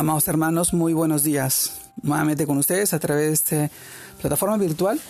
[0.00, 1.90] Amados hermanos, muy buenos días.
[2.02, 3.70] Nuevamente con ustedes a través de esta
[4.20, 5.00] plataforma virtual.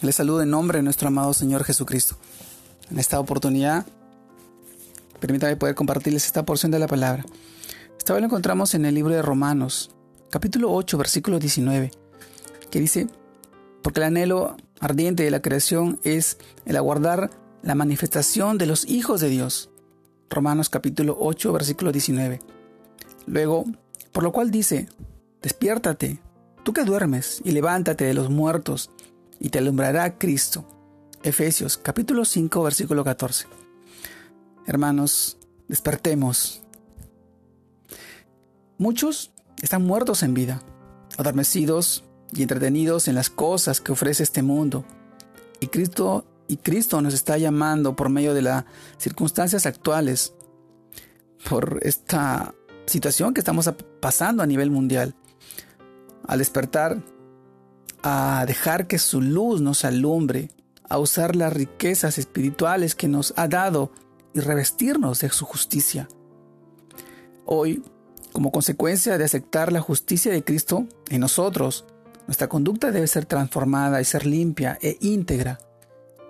[0.00, 2.16] Les saludo en nombre de nuestro amado Señor Jesucristo.
[2.90, 3.86] En esta oportunidad,
[5.20, 7.24] permítanme poder compartirles esta porción de la palabra.
[7.96, 9.94] Esta vez lo encontramos en el libro de Romanos,
[10.28, 11.92] capítulo 8, versículo 19,
[12.68, 13.06] que dice,
[13.80, 17.30] porque el anhelo ardiente de la creación es el aguardar
[17.62, 19.70] la manifestación de los hijos de Dios.
[20.28, 22.40] Romanos capítulo 8, versículo 19.
[23.26, 23.66] Luego,
[24.12, 24.88] por lo cual dice,
[25.40, 26.20] despiértate,
[26.62, 28.90] tú que duermes, y levántate de los muertos,
[29.40, 30.64] y te alumbrará Cristo.
[31.22, 33.46] Efesios capítulo 5 versículo 14.
[34.66, 35.38] Hermanos,
[35.68, 36.62] despertemos.
[38.78, 40.60] Muchos están muertos en vida,
[41.16, 44.84] adormecidos y entretenidos en las cosas que ofrece este mundo.
[45.60, 48.64] Y Cristo y Cristo nos está llamando por medio de las
[48.98, 50.34] circunstancias actuales,
[51.48, 52.54] por esta
[52.86, 55.14] situación que estamos pasando a nivel mundial.
[56.26, 57.02] Al despertar,
[58.02, 60.50] a dejar que su luz nos alumbre,
[60.88, 63.92] a usar las riquezas espirituales que nos ha dado
[64.34, 66.08] y revestirnos de su justicia.
[67.44, 67.82] Hoy,
[68.32, 71.84] como consecuencia de aceptar la justicia de Cristo en nosotros,
[72.26, 75.58] nuestra conducta debe ser transformada y ser limpia e íntegra.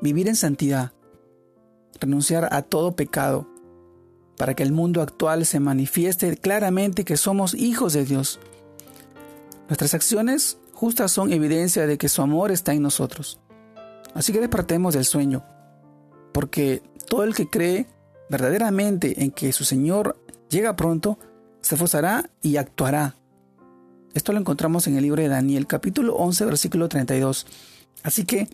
[0.00, 0.92] Vivir en santidad,
[2.00, 3.46] renunciar a todo pecado,
[4.36, 8.40] para que el mundo actual se manifieste claramente que somos hijos de Dios.
[9.68, 13.38] Nuestras acciones justas son evidencia de que su amor está en nosotros.
[14.14, 15.44] Así que despertemos del sueño,
[16.32, 17.86] porque todo el que cree
[18.28, 20.16] verdaderamente en que su Señor
[20.48, 21.18] llega pronto,
[21.60, 23.14] se esforzará y actuará.
[24.14, 27.46] Esto lo encontramos en el libro de Daniel capítulo 11 versículo 32.
[28.02, 28.48] Así que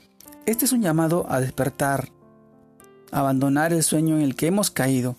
[0.46, 2.10] este es un llamado a despertar,
[3.10, 5.16] a abandonar el sueño en el que hemos caído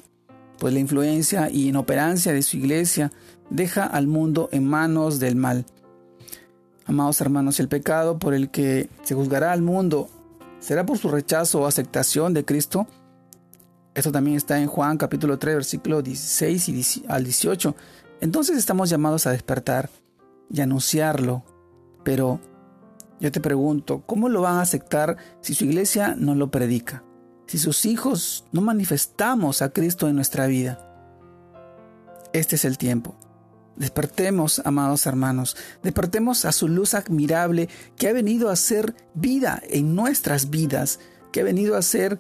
[0.59, 3.11] pues la influencia y inoperancia de su iglesia
[3.49, 5.66] deja al mundo en manos del mal.
[6.85, 10.09] Amados hermanos, el pecado por el que se juzgará al mundo
[10.59, 12.88] será por su rechazo o aceptación de Cristo.
[13.94, 17.75] Esto también está en Juan capítulo 3, versículo 16 al 18.
[18.22, 19.89] Entonces estamos llamados a despertar
[20.51, 21.44] y anunciarlo.
[22.03, 22.39] Pero
[23.19, 27.03] yo te pregunto, ¿cómo lo van a aceptar si su iglesia no lo predica?
[27.49, 30.85] Si sus hijos no manifestamos a Cristo en nuestra vida.
[32.31, 33.15] Este es el tiempo.
[33.75, 39.95] Despertemos, amados hermanos, despertemos a su luz admirable que ha venido a ser vida en
[39.95, 40.99] nuestras vidas,
[41.31, 42.19] que ha venido a ser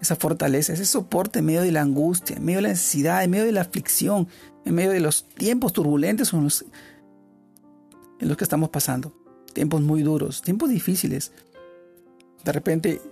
[0.00, 3.30] esa fortaleza, ese soporte en medio de la angustia, en medio de la necesidad, en
[3.30, 4.28] medio de la aflicción,
[4.64, 6.64] en medio de los tiempos turbulentos en los,
[8.18, 9.12] en los que estamos pasando.
[9.52, 11.32] Tiempos muy duros, tiempos difíciles.
[12.44, 13.02] De repente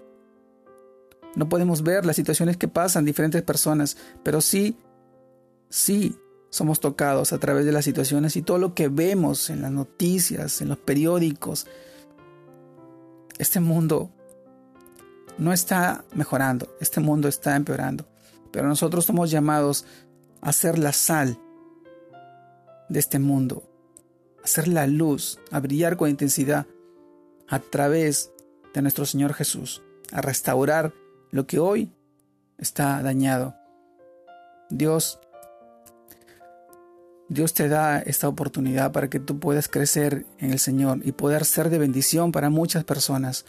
[1.37, 4.77] no podemos ver las situaciones que pasan diferentes personas, pero sí,
[5.69, 6.17] sí
[6.49, 10.63] somos tocados a través de las situaciones y todo lo que vemos en las noticias,
[10.63, 11.67] en los periódicos.
[13.39, 14.11] Este mundo
[15.37, 18.09] no está mejorando, este mundo está empeorando,
[18.51, 19.85] pero nosotros somos llamados
[20.41, 21.39] a ser la sal
[22.89, 23.63] de este mundo,
[24.43, 26.67] a ser la luz, a brillar con intensidad
[27.47, 28.31] a través
[28.73, 29.83] de nuestro Señor Jesús,
[30.13, 30.95] a restaurar
[31.31, 31.93] lo que hoy
[32.59, 33.55] está dañado.
[34.71, 35.19] Dios,
[37.29, 41.45] Dios te da esta oportunidad para que tú puedas crecer en el Señor y poder
[41.45, 43.45] ser de bendición para muchas personas.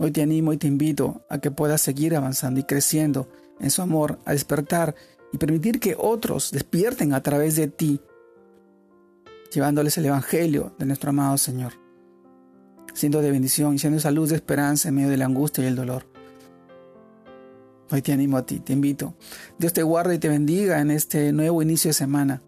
[0.00, 3.28] Hoy te animo y te invito a que puedas seguir avanzando y creciendo
[3.60, 4.94] en su amor, a despertar
[5.32, 8.00] y permitir que otros despierten a través de ti,
[9.52, 11.82] llevándoles el Evangelio de nuestro amado Señor
[13.02, 15.66] siendo de bendición y siendo esa luz de esperanza en medio de la angustia y
[15.66, 16.06] el dolor.
[17.90, 19.16] Hoy te animo a ti, te invito.
[19.58, 22.42] Dios te guarde y te bendiga en este nuevo inicio de semana.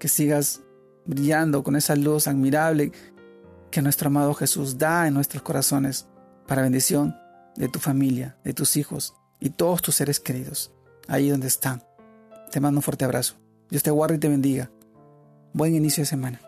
[0.00, 0.62] Que sigas
[1.06, 2.90] brillando con esa luz admirable
[3.70, 6.08] que nuestro amado Jesús da en nuestros corazones
[6.48, 7.14] para bendición
[7.54, 10.72] de tu familia, de tus hijos y todos tus seres queridos,
[11.06, 11.84] ahí donde están.
[12.50, 13.36] Te mando un fuerte abrazo.
[13.70, 14.72] Dios te guarde y te bendiga.
[15.52, 16.40] Buen inicio de semana.